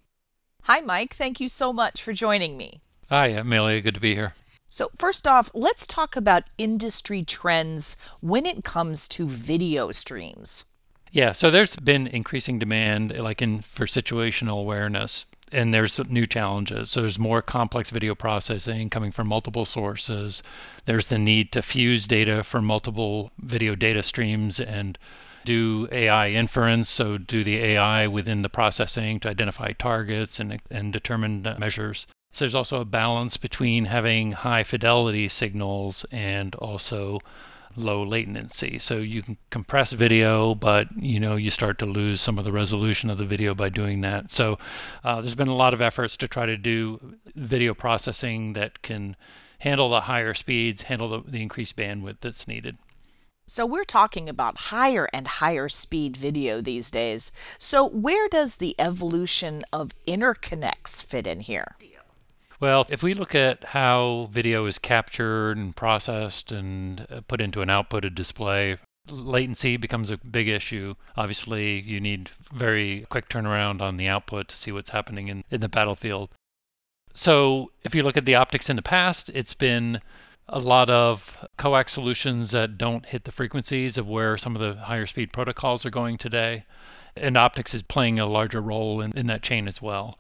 Hi, 0.64 0.82
Mike. 0.82 1.14
Thank 1.14 1.40
you 1.40 1.48
so 1.48 1.72
much 1.72 2.02
for 2.02 2.12
joining 2.12 2.58
me. 2.58 2.82
Hi, 3.10 3.28
Amelia. 3.28 3.80
Good 3.80 3.96
to 3.96 4.02
be 4.02 4.14
here. 4.14 4.34
So, 4.68 4.90
first 4.98 5.26
off, 5.26 5.52
let's 5.54 5.88
talk 5.88 6.18
about 6.18 6.44
industry 6.58 7.24
trends 7.24 7.96
when 8.20 8.46
it 8.46 8.66
comes 8.66 9.08
to 9.10 9.28
video 9.28 9.92
streams. 9.92 10.66
Yeah, 11.14 11.34
so 11.34 11.52
there's 11.52 11.76
been 11.76 12.08
increasing 12.08 12.58
demand, 12.58 13.14
eh, 13.14 13.22
like 13.22 13.40
in 13.40 13.62
for 13.62 13.86
situational 13.86 14.60
awareness, 14.60 15.28
and 15.52 15.72
there's 15.72 16.00
new 16.10 16.26
challenges. 16.26 16.90
So 16.90 17.02
there's 17.02 17.20
more 17.20 17.44
complex 17.44 17.92
video 17.92 18.16
processing 18.16 18.90
coming 18.90 19.12
from 19.12 19.28
multiple 19.28 19.64
sources. 19.64 20.42
There's 20.86 21.08
the 21.08 21.20
need 21.20 21.52
to 21.52 21.62
fuse 21.62 22.08
data 22.08 22.44
from 22.44 22.66
multiple 22.66 23.30
video 23.38 23.76
data 23.76 24.02
streams 24.02 24.60
and 24.60 24.98
do 25.46 25.88
AI 25.92 26.30
inference, 26.32 26.90
so 26.90 27.20
do 27.20 27.44
the 27.44 27.58
AI 27.60 28.08
within 28.08 28.42
the 28.42 28.50
processing 28.50 29.20
to 29.20 29.30
identify 29.30 29.74
targets 29.74 30.40
and, 30.40 30.60
and 30.72 30.92
determine 30.92 31.44
measures. 31.60 32.08
So 32.32 32.46
there's 32.46 32.56
also 32.56 32.82
a 32.82 32.86
balance 32.86 33.38
between 33.38 33.86
having 33.86 34.32
high 34.32 34.64
fidelity 34.64 35.30
signals 35.30 36.08
and 36.12 36.56
also 36.56 37.20
low 37.76 38.04
latency. 38.04 38.80
So 38.80 38.98
you 38.98 39.22
can 39.22 39.38
compress 39.50 39.92
video, 39.92 40.56
but 40.56 40.88
you 40.96 41.20
know 41.20 41.36
you 41.36 41.50
start 41.50 41.80
to 41.80 41.86
lose 41.86 42.22
some 42.22 42.38
of 42.38 42.46
the 42.46 42.52
resolution 42.52 43.10
of 43.10 43.18
the 43.18 43.26
video 43.26 43.54
by 43.54 43.70
doing 43.70 44.02
that. 44.02 44.32
So 44.32 44.58
uh, 45.04 45.22
there's 45.22 45.36
been 45.36 45.48
a 45.48 45.56
lot 45.56 45.74
of 45.74 45.82
efforts 45.82 46.18
to 46.18 46.28
try 46.28 46.46
to 46.46 46.58
do 46.58 47.16
video 47.36 47.74
processing 47.74 48.54
that 48.54 48.82
can 48.82 49.16
handle 49.60 49.90
the 49.90 50.02
higher 50.02 50.34
speeds, 50.34 50.84
handle 50.84 51.10
the, 51.10 51.32
the 51.32 51.42
increased 51.42 51.76
bandwidth 51.76 52.18
that's 52.22 52.48
needed. 52.48 52.78
So 53.46 53.66
we're 53.66 53.84
talking 53.84 54.30
about 54.30 54.58
higher 54.58 55.10
and 55.12 55.28
higher 55.28 55.68
speed 55.68 56.16
video 56.16 56.62
these 56.62 56.90
days. 56.90 57.32
So 57.60 57.88
where 57.88 58.30
does 58.30 58.58
the 58.58 58.76
evolution 58.80 59.64
of 59.72 59.92
interconnects 60.08 61.04
fit 61.04 61.28
in 61.28 61.42
here? 61.42 61.76
Well, 62.64 62.86
if 62.90 63.04
we 63.04 63.14
look 63.14 63.36
at 63.36 63.62
how 63.66 64.30
video 64.32 64.68
is 64.68 64.80
captured 64.80 65.58
and 65.58 65.76
processed 65.76 66.54
and 66.54 67.06
uh, 67.12 67.20
put 67.28 67.42
into 67.42 67.62
an 67.62 67.68
outputted 67.68 68.16
display, 68.16 68.78
latency 69.10 69.76
becomes 69.76 70.10
a 70.10 70.16
big 70.16 70.48
issue. 70.48 70.96
Obviously, 71.18 71.82
you 71.82 72.00
need 72.00 72.32
very 72.54 73.06
quick 73.10 73.28
turnaround 73.28 73.82
on 73.82 73.98
the 73.98 74.08
output 74.08 74.48
to 74.48 74.56
see 74.56 74.72
what's 74.72 74.92
happening 74.92 75.28
in, 75.28 75.44
in 75.52 75.60
the 75.60 75.68
battlefield. 75.68 76.30
So 77.14 77.74
if 77.84 77.94
you 77.94 78.02
look 78.02 78.16
at 78.16 78.24
the 78.24 78.36
optics 78.36 78.70
in 78.70 78.78
the 78.78 78.82
past, 78.82 79.30
it's 79.34 79.54
been 79.54 80.00
a 80.48 80.60
lot 80.60 80.90
of 80.90 81.46
coax 81.58 81.92
solutions 81.92 82.52
that 82.52 82.78
don't 82.78 83.08
hit 83.08 83.26
the 83.26 83.34
frequencies 83.34 83.98
of 83.98 84.08
where 84.08 84.38
some 84.38 84.56
of 84.56 84.62
the 84.62 84.82
higher 84.84 85.06
speed 85.06 85.34
protocols 85.34 85.86
are 85.86 85.90
going 85.92 86.18
today. 86.18 86.64
And 87.18 87.36
optics 87.36 87.74
is 87.74 87.82
playing 87.82 88.20
a 88.20 88.26
larger 88.26 88.62
role 88.62 89.02
in, 89.02 89.12
in 89.18 89.28
that 89.28 89.44
chain 89.44 89.68
as 89.68 89.82
well. 89.82 90.18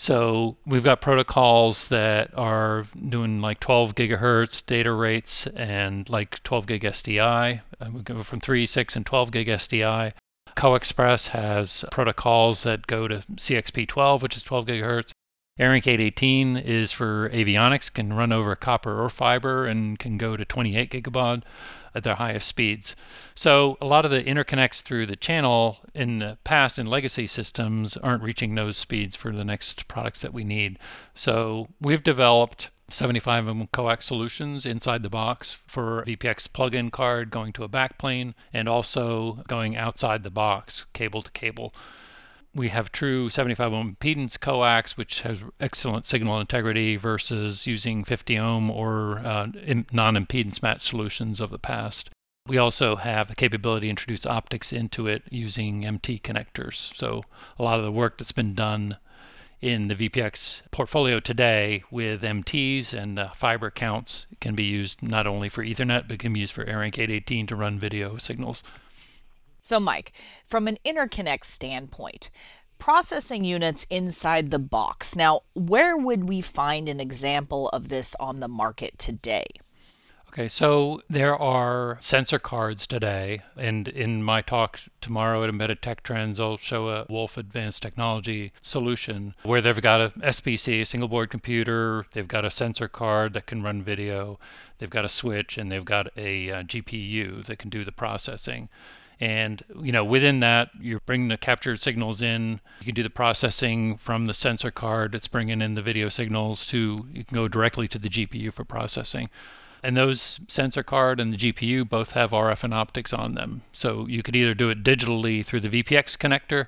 So 0.00 0.56
we've 0.64 0.84
got 0.84 1.00
protocols 1.00 1.88
that 1.88 2.30
are 2.38 2.84
doing 3.08 3.40
like 3.40 3.58
12 3.58 3.96
gigahertz 3.96 4.64
data 4.64 4.92
rates 4.92 5.48
and 5.48 6.08
like 6.08 6.40
12 6.44 6.68
gig 6.68 6.82
SDI. 6.82 7.62
Uh, 7.80 7.90
we 7.92 8.02
go 8.02 8.22
from 8.22 8.38
3, 8.38 8.64
6, 8.64 8.94
and 8.94 9.04
12 9.04 9.32
gig 9.32 9.48
SDI. 9.48 10.12
CoaXPress 10.56 11.28
has 11.30 11.84
protocols 11.90 12.62
that 12.62 12.86
go 12.86 13.08
to 13.08 13.24
CXP12, 13.34 14.22
which 14.22 14.36
is 14.36 14.44
12 14.44 14.66
gigahertz. 14.66 15.10
ARINC 15.58 15.88
818 15.88 16.56
is 16.56 16.92
for 16.92 17.28
avionics, 17.30 17.92
can 17.92 18.12
run 18.12 18.30
over 18.32 18.54
copper 18.54 19.02
or 19.02 19.10
fiber, 19.10 19.66
and 19.66 19.98
can 19.98 20.16
go 20.16 20.36
to 20.36 20.44
28 20.44 20.92
gigabaud 20.92 21.42
at 21.94 22.04
their 22.04 22.16
highest 22.16 22.48
speeds. 22.48 22.96
So 23.34 23.76
a 23.80 23.86
lot 23.86 24.04
of 24.04 24.10
the 24.10 24.22
interconnects 24.22 24.82
through 24.82 25.06
the 25.06 25.16
channel 25.16 25.78
in 25.94 26.18
the 26.20 26.38
past 26.44 26.78
in 26.78 26.86
legacy 26.86 27.26
systems 27.26 27.96
aren't 27.96 28.22
reaching 28.22 28.54
those 28.54 28.76
speeds 28.76 29.16
for 29.16 29.32
the 29.32 29.44
next 29.44 29.88
products 29.88 30.20
that 30.22 30.34
we 30.34 30.44
need. 30.44 30.78
So 31.14 31.68
we've 31.80 32.02
developed 32.02 32.70
75 32.90 33.44
mm 33.44 33.70
coax 33.70 34.06
solutions 34.06 34.64
inside 34.64 35.02
the 35.02 35.10
box 35.10 35.52
for 35.66 36.04
VPX 36.06 36.50
plug-in 36.52 36.90
card 36.90 37.30
going 37.30 37.52
to 37.52 37.64
a 37.64 37.68
backplane 37.68 38.34
and 38.52 38.68
also 38.68 39.44
going 39.46 39.76
outside 39.76 40.22
the 40.22 40.30
box 40.30 40.86
cable 40.94 41.20
to 41.22 41.30
cable 41.32 41.74
we 42.54 42.68
have 42.68 42.90
true 42.92 43.28
75 43.28 43.72
ohm 43.72 43.96
impedance 43.96 44.38
coax, 44.38 44.96
which 44.96 45.20
has 45.22 45.42
excellent 45.60 46.06
signal 46.06 46.40
integrity 46.40 46.96
versus 46.96 47.66
using 47.66 48.04
50 48.04 48.38
ohm 48.38 48.70
or 48.70 49.18
uh, 49.18 49.46
non 49.92 50.16
impedance 50.16 50.62
match 50.62 50.82
solutions 50.82 51.40
of 51.40 51.50
the 51.50 51.58
past. 51.58 52.10
We 52.46 52.56
also 52.56 52.96
have 52.96 53.28
the 53.28 53.34
capability 53.34 53.86
to 53.86 53.90
introduce 53.90 54.24
optics 54.24 54.72
into 54.72 55.06
it 55.06 55.22
using 55.30 55.84
MT 55.84 56.20
connectors. 56.20 56.94
So, 56.96 57.22
a 57.58 57.62
lot 57.62 57.78
of 57.78 57.84
the 57.84 57.92
work 57.92 58.16
that's 58.16 58.32
been 58.32 58.54
done 58.54 58.96
in 59.60 59.88
the 59.88 59.94
VPX 59.94 60.62
portfolio 60.70 61.20
today 61.20 61.82
with 61.90 62.22
MTs 62.22 62.94
and 62.94 63.18
uh, 63.18 63.30
fiber 63.30 63.70
counts 63.70 64.26
can 64.40 64.54
be 64.54 64.64
used 64.64 65.02
not 65.02 65.26
only 65.26 65.48
for 65.48 65.64
Ethernet, 65.64 66.08
but 66.08 66.20
can 66.20 66.32
be 66.32 66.40
used 66.40 66.54
for 66.54 66.64
ARINC 66.64 66.98
818 66.98 67.46
to 67.48 67.56
run 67.56 67.78
video 67.78 68.16
signals. 68.16 68.62
So, 69.68 69.78
Mike, 69.78 70.12
from 70.46 70.66
an 70.66 70.78
interconnect 70.82 71.44
standpoint, 71.44 72.30
processing 72.78 73.44
units 73.44 73.86
inside 73.90 74.50
the 74.50 74.58
box. 74.58 75.14
Now, 75.14 75.42
where 75.52 75.94
would 75.94 76.26
we 76.26 76.40
find 76.40 76.88
an 76.88 77.00
example 77.00 77.68
of 77.68 77.90
this 77.90 78.14
on 78.18 78.40
the 78.40 78.48
market 78.48 78.98
today? 78.98 79.44
Okay, 80.28 80.48
so 80.48 81.02
there 81.10 81.36
are 81.36 81.98
sensor 82.00 82.38
cards 82.38 82.86
today, 82.86 83.42
and 83.58 83.88
in 83.88 84.22
my 84.22 84.40
talk 84.40 84.80
tomorrow 85.02 85.44
at 85.44 85.50
Embedded 85.50 85.82
Tech 85.82 86.02
Trends, 86.02 86.40
I'll 86.40 86.56
show 86.56 86.88
a 86.88 87.04
Wolf 87.10 87.36
Advanced 87.36 87.82
Technology 87.82 88.52
solution 88.62 89.34
where 89.42 89.60
they've 89.60 89.82
got 89.82 90.00
a 90.00 90.12
SBC, 90.20 90.80
a 90.80 90.86
single 90.86 91.10
board 91.10 91.28
computer, 91.28 92.06
they've 92.12 92.26
got 92.26 92.46
a 92.46 92.50
sensor 92.50 92.88
card 92.88 93.34
that 93.34 93.44
can 93.44 93.62
run 93.62 93.82
video, 93.82 94.38
they've 94.78 94.88
got 94.88 95.04
a 95.04 95.10
switch, 95.10 95.58
and 95.58 95.70
they've 95.70 95.84
got 95.84 96.06
a, 96.16 96.48
a 96.48 96.60
uh, 96.60 96.62
GPU 96.62 97.44
that 97.44 97.58
can 97.58 97.68
do 97.68 97.84
the 97.84 97.92
processing. 97.92 98.70
And 99.20 99.64
you 99.82 99.90
know, 99.90 100.04
within 100.04 100.40
that, 100.40 100.70
you're 100.80 101.00
bringing 101.00 101.28
the 101.28 101.36
captured 101.36 101.80
signals 101.80 102.22
in. 102.22 102.60
You 102.80 102.86
can 102.86 102.94
do 102.94 103.02
the 103.02 103.10
processing 103.10 103.96
from 103.96 104.26
the 104.26 104.34
sensor 104.34 104.70
card. 104.70 105.14
It's 105.14 105.28
bringing 105.28 105.60
in 105.60 105.74
the 105.74 105.82
video 105.82 106.08
signals 106.08 106.64
to. 106.66 107.06
You 107.12 107.24
can 107.24 107.34
go 107.34 107.48
directly 107.48 107.88
to 107.88 107.98
the 107.98 108.08
GPU 108.08 108.52
for 108.52 108.64
processing. 108.64 109.28
And 109.82 109.96
those 109.96 110.40
sensor 110.48 110.82
card 110.82 111.20
and 111.20 111.32
the 111.32 111.36
GPU 111.36 111.88
both 111.88 112.12
have 112.12 112.30
RF 112.30 112.64
and 112.64 112.74
optics 112.74 113.12
on 113.12 113.34
them. 113.34 113.62
So 113.72 114.06
you 114.06 114.22
could 114.22 114.34
either 114.34 114.54
do 114.54 114.70
it 114.70 114.82
digitally 114.82 115.44
through 115.44 115.60
the 115.60 115.82
VPX 115.82 116.16
connector, 116.16 116.66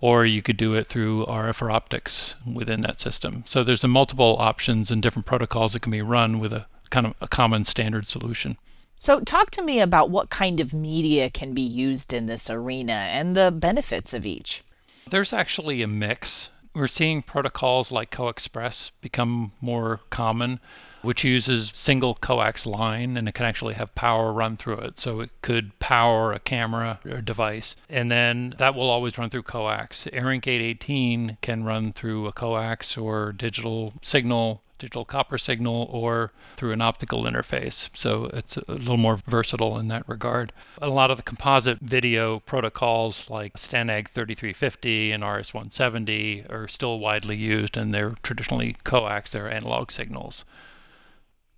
or 0.00 0.26
you 0.26 0.42
could 0.42 0.56
do 0.56 0.74
it 0.74 0.86
through 0.86 1.26
RF 1.26 1.62
or 1.62 1.70
optics 1.70 2.34
within 2.52 2.80
that 2.82 3.00
system. 3.00 3.44
So 3.46 3.62
there's 3.62 3.84
a 3.84 3.88
multiple 3.88 4.36
options 4.38 4.90
and 4.90 5.02
different 5.02 5.26
protocols 5.26 5.72
that 5.72 5.80
can 5.80 5.92
be 5.92 6.02
run 6.02 6.40
with 6.40 6.52
a 6.52 6.66
kind 6.90 7.06
of 7.06 7.14
a 7.20 7.28
common 7.28 7.64
standard 7.64 8.08
solution. 8.08 8.56
So, 9.00 9.20
talk 9.20 9.52
to 9.52 9.62
me 9.62 9.78
about 9.78 10.10
what 10.10 10.28
kind 10.28 10.58
of 10.58 10.74
media 10.74 11.30
can 11.30 11.54
be 11.54 11.62
used 11.62 12.12
in 12.12 12.26
this 12.26 12.50
arena 12.50 12.92
and 12.92 13.36
the 13.36 13.52
benefits 13.52 14.12
of 14.12 14.26
each. 14.26 14.64
There's 15.08 15.32
actually 15.32 15.82
a 15.82 15.86
mix. 15.86 16.50
We're 16.74 16.88
seeing 16.88 17.22
protocols 17.22 17.92
like 17.92 18.10
CoaXPress 18.10 18.90
become 19.00 19.52
more 19.60 20.00
common, 20.10 20.58
which 21.02 21.22
uses 21.22 21.70
single 21.74 22.16
coax 22.16 22.66
line 22.66 23.16
and 23.16 23.28
it 23.28 23.34
can 23.34 23.46
actually 23.46 23.74
have 23.74 23.94
power 23.94 24.32
run 24.32 24.56
through 24.56 24.78
it. 24.78 24.98
So 24.98 25.20
it 25.20 25.30
could 25.42 25.78
power 25.78 26.32
a 26.32 26.40
camera 26.40 26.98
or 27.08 27.20
device, 27.20 27.76
and 27.88 28.10
then 28.10 28.54
that 28.58 28.74
will 28.74 28.90
always 28.90 29.16
run 29.16 29.30
through 29.30 29.44
coax. 29.44 30.08
ARINC 30.12 30.48
818 30.48 31.38
can 31.40 31.62
run 31.62 31.92
through 31.92 32.26
a 32.26 32.32
coax 32.32 32.98
or 32.98 33.30
digital 33.30 33.94
signal 34.02 34.62
digital 34.78 35.04
copper 35.04 35.38
signal 35.38 35.88
or 35.90 36.32
through 36.56 36.72
an 36.72 36.80
optical 36.80 37.24
interface. 37.24 37.88
So 37.94 38.26
it's 38.32 38.56
a 38.56 38.64
little 38.72 38.96
more 38.96 39.16
versatile 39.16 39.78
in 39.78 39.88
that 39.88 40.08
regard. 40.08 40.52
A 40.80 40.88
lot 40.88 41.10
of 41.10 41.16
the 41.16 41.22
composite 41.22 41.78
video 41.80 42.40
protocols 42.40 43.28
like 43.28 43.58
STANAG 43.58 44.10
3350 44.10 45.12
and 45.12 45.22
RS170 45.22 46.50
are 46.50 46.68
still 46.68 46.98
widely 46.98 47.36
used 47.36 47.76
and 47.76 47.92
they're 47.92 48.14
traditionally 48.22 48.76
coax, 48.84 49.30
they're 49.30 49.50
analog 49.50 49.90
signals. 49.90 50.44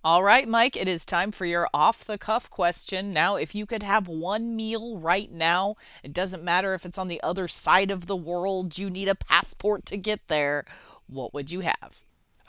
All 0.03 0.23
right, 0.23 0.47
Mike, 0.47 0.75
it 0.75 0.87
is 0.87 1.05
time 1.05 1.31
for 1.31 1.45
your 1.45 1.67
off 1.75 2.03
the 2.03 2.17
cuff 2.17 2.49
question. 2.49 3.13
Now, 3.13 3.35
if 3.35 3.53
you 3.53 3.67
could 3.67 3.83
have 3.83 4.07
one 4.07 4.55
meal 4.55 4.97
right 4.97 5.31
now, 5.31 5.75
it 6.01 6.11
doesn't 6.11 6.43
matter 6.43 6.73
if 6.73 6.87
it's 6.87 6.97
on 6.97 7.07
the 7.07 7.21
other 7.21 7.47
side 7.47 7.91
of 7.91 8.07
the 8.07 8.15
world, 8.15 8.79
you 8.79 8.89
need 8.89 9.07
a 9.07 9.13
passport 9.13 9.85
to 9.85 9.97
get 9.97 10.27
there, 10.27 10.65
what 11.05 11.35
would 11.35 11.51
you 11.51 11.59
have? 11.59 12.01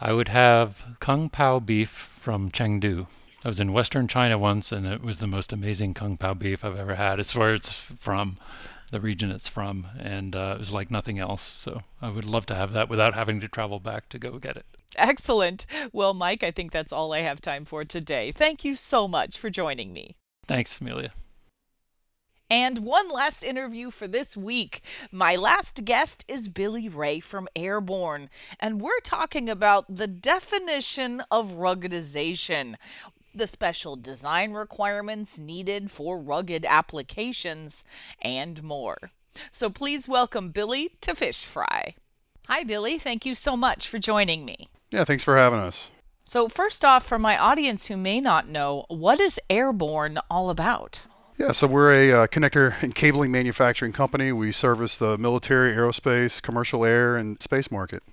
I 0.04 0.12
would 0.12 0.30
have 0.30 0.85
kung 0.99 1.28
pao 1.30 1.61
beef 1.61 1.88
from 1.88 2.50
Chengdu. 2.50 3.06
I 3.44 3.49
was 3.49 3.61
in 3.61 3.73
Western 3.73 4.09
China 4.09 4.37
once, 4.37 4.73
and 4.73 4.85
it 4.85 5.00
was 5.00 5.18
the 5.18 5.28
most 5.28 5.52
amazing 5.52 5.94
kung 5.94 6.16
pao 6.16 6.35
beef 6.35 6.64
I've 6.64 6.76
ever 6.76 6.97
had. 6.97 7.21
It's 7.21 7.37
where 7.37 7.54
it's 7.54 7.71
from, 7.71 8.38
the 8.90 8.99
region 8.99 9.30
it's 9.30 9.49
from, 9.49 9.87
and 10.00 10.35
uh, 10.35 10.54
it 10.56 10.59
was 10.59 10.73
like 10.73 10.90
nothing 10.90 11.21
else. 11.21 11.42
So 11.42 11.82
I 12.00 12.11
would 12.11 12.25
love 12.25 12.47
to 12.47 12.56
have 12.56 12.73
that 12.73 12.88
without 12.88 13.14
having 13.14 13.40
to 13.42 13.49
travel 13.49 13.78
back 13.78 14.09
to 14.09 14.18
go 14.18 14.40
get 14.40 14.56
it. 14.56 14.66
Excellent. 14.97 15.66
Well, 15.92 16.14
Mike, 16.14 16.42
I 16.42 16.50
think 16.50 16.73
that's 16.73 16.92
all 16.92 17.12
I 17.12 17.21
have 17.21 17.40
time 17.40 17.64
for 17.64 17.85
today. 17.85 18.32
Thank 18.32 18.64
you 18.64 18.75
so 18.75 19.06
much 19.06 19.38
for 19.38 19.50
joining 19.50 19.92
me. 19.92 20.16
Thanks, 20.49 20.80
Amelia. 20.80 21.12
And 22.52 22.80
one 22.80 23.09
last 23.09 23.42
interview 23.42 23.90
for 23.90 24.06
this 24.06 24.37
week. 24.37 24.82
My 25.11 25.37
last 25.37 25.87
guest 25.87 26.23
is 26.28 26.49
Billy 26.49 26.87
Rhea 26.87 27.23
from 27.23 27.49
Airborn, 27.56 28.28
and 28.61 28.78
we're 28.78 29.00
talking 29.02 29.49
about 29.49 29.87
the 29.97 30.06
definition 30.06 31.23
of 31.30 31.52
ruggedization, 31.52 32.75
the 33.35 33.47
special 33.47 33.97
design 33.97 34.52
requirements 34.52 35.38
needed 35.38 35.90
for 35.90 36.18
rugged 36.18 36.66
applications, 36.66 37.87
and 38.21 38.62
more. 38.62 38.99
So 39.50 39.71
please 39.71 40.06
welcome 40.06 40.50
Billy 40.50 40.90
to 41.00 41.14
Fish 41.14 41.47
Fry. 41.47 41.94
Hi, 42.49 42.64
Billy. 42.64 42.99
Thank 42.99 43.25
you 43.25 43.35
so 43.35 43.56
much 43.56 43.88
for 43.88 43.99
joining 43.99 44.44
me. 44.44 44.68
Yeah, 44.90 45.04
thanks 45.04 45.25
for 45.25 45.38
having 45.38 45.61
us. 45.61 45.90
So, 46.23 46.50
first 46.50 46.85
off, 46.85 47.06
for 47.06 47.18
my 47.18 47.38
audience 47.38 47.87
who 47.87 47.97
may 47.97 48.21
not 48.21 48.47
know, 48.47 48.85
what 48.88 49.21
is 49.21 49.40
Airborn 49.49 50.18
all 50.30 50.50
about? 50.50 51.06
Yeah, 51.42 51.50
so 51.50 51.66
we're 51.66 51.92
a 51.92 52.12
uh, 52.12 52.26
connector 52.28 52.80
and 52.84 52.94
cabling 52.94 53.32
manufacturing 53.32 53.90
company. 53.90 54.30
We 54.30 54.52
service 54.52 54.96
the 54.96 55.18
military, 55.18 55.75
aerospace, 55.75 56.40
commercial 56.40 56.84
air, 56.84 57.16
and 57.16 57.42
space 57.42 57.68
market. 57.68 58.04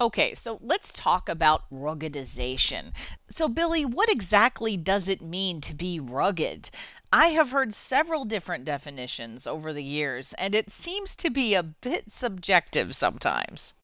Okay, 0.00 0.34
so 0.34 0.58
let's 0.60 0.92
talk 0.92 1.28
about 1.28 1.62
ruggedization. 1.72 2.90
So, 3.28 3.48
Billy, 3.48 3.84
what 3.84 4.10
exactly 4.10 4.76
does 4.76 5.08
it 5.08 5.22
mean 5.22 5.60
to 5.60 5.74
be 5.74 6.00
rugged? 6.00 6.70
I 7.12 7.28
have 7.28 7.52
heard 7.52 7.72
several 7.72 8.24
different 8.24 8.64
definitions 8.64 9.46
over 9.46 9.72
the 9.72 9.84
years, 9.84 10.34
and 10.34 10.52
it 10.52 10.68
seems 10.68 11.14
to 11.16 11.30
be 11.30 11.54
a 11.54 11.62
bit 11.62 12.10
subjective 12.10 12.96
sometimes. 12.96 13.74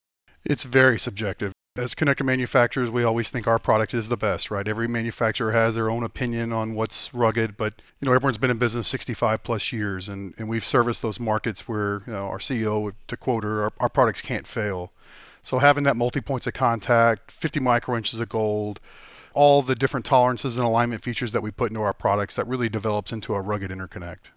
It's 0.45 0.65
very 0.65 0.99
subjective 0.99 1.53
as 1.79 1.95
connector 1.95 2.25
manufacturers, 2.25 2.91
we 2.91 3.05
always 3.05 3.31
think 3.31 3.47
our 3.47 3.59
product 3.59 3.95
is 3.95 4.09
the 4.09 4.17
best, 4.17 4.51
right? 4.51 4.67
Every 4.67 4.89
manufacturer 4.89 5.53
has 5.53 5.77
their 5.77 5.89
own 5.89 6.03
opinion 6.03 6.53
on 6.53 6.75
what's 6.75 7.15
rugged, 7.15 7.57
but 7.57 7.75
you 8.01 8.07
know, 8.07 8.13
everyone's 8.13 8.37
been 8.37 8.51
in 8.51 8.59
business 8.59 8.89
65 8.89 9.43
plus 9.45 9.73
years, 9.73 10.09
and, 10.09 10.35
and 10.39 10.49
we've 10.49 10.65
serviced 10.65 11.03
those 11.03 11.21
markets 11.21 11.69
where 11.69 12.03
you 12.07 12.13
know, 12.13 12.27
our 12.27 12.39
CEO, 12.39 12.93
to 13.07 13.17
quote 13.17 13.45
her, 13.45 13.63
our, 13.63 13.73
our 13.79 13.89
products 13.89 14.21
can't 14.21 14.47
fail. 14.47 14.93
So 15.41 15.59
having 15.59 15.85
that 15.85 15.97
multi 15.97 16.21
points 16.21 16.49
of 16.49 16.55
contact, 16.55 17.31
50 17.31 17.61
micro 17.61 17.97
inches 17.97 18.21
of 18.21 18.29
gold, 18.29 18.81
all 19.33 19.63
the 19.63 19.77
different 19.77 20.05
tolerances 20.05 20.59
and 20.59 20.67
alignment 20.67 21.05
features 21.05 21.31
that 21.33 21.43
we 21.43 21.53
put 21.53 21.71
into 21.71 21.81
our 21.81 21.93
products, 21.93 22.35
that 22.37 22.47
really 22.49 22.69
develops 22.69 23.13
into 23.13 23.35
a 23.35 23.41
rugged 23.41 23.71
interconnect. 23.71 24.31